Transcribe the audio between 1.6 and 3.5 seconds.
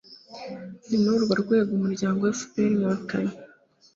umuryango fpr-inkotanyi